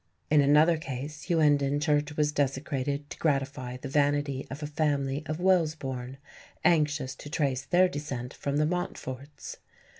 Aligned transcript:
In 0.31 0.41
another 0.41 0.77
case 0.77 1.29
Hughenden 1.29 1.79
Church 1.79 2.17
was 2.17 2.31
desecrated 2.31 3.07
to 3.11 3.19
gratify 3.19 3.77
the 3.77 3.87
vanity 3.87 4.47
of 4.49 4.63
a 4.63 4.65
family 4.65 5.21
of 5.27 5.37
Wellesbourne, 5.39 6.17
anxious 6.65 7.13
to 7.17 7.29
trace 7.29 7.65
their 7.65 7.87
descent 7.87 8.33
from 8.33 8.57
the 8.57 8.65
Montforts. 8.65 9.57